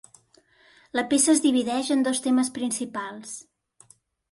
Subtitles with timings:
[0.99, 3.39] La peça es divideix en dos temes principals.